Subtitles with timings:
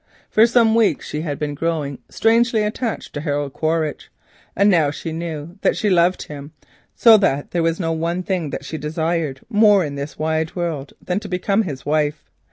[0.31, 4.09] For some weeks she had been growing strangely attracted to Harold Quaritch,
[4.55, 6.53] and now she knew that she loved him,
[6.95, 10.93] so that there was no one thing that she desired more in this wide world
[11.03, 12.23] than to become his wife.